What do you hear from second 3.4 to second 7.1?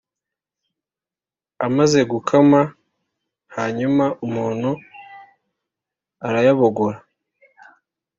hanyuma umuntu arayabogora